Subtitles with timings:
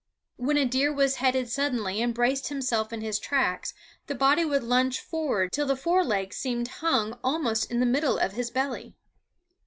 [0.37, 3.75] When a deer was headed suddenly and braced himself in his tracks,
[4.07, 8.17] the body would lunge forward till the fore legs seemed hung almost in the middle
[8.17, 8.95] of his belly.